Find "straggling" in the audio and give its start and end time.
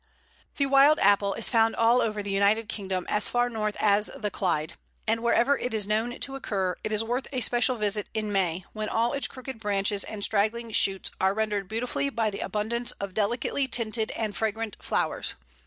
10.23-10.71